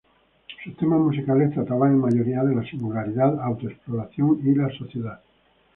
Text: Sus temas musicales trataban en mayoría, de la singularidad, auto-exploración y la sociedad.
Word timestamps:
Sus 0.63 0.75
temas 0.77 0.99
musicales 0.99 1.53
trataban 1.53 1.91
en 1.91 1.99
mayoría, 1.99 2.43
de 2.43 2.55
la 2.55 2.63
singularidad, 2.67 3.39
auto-exploración 3.39 4.39
y 4.47 4.55
la 4.55 4.69
sociedad. 4.71 5.21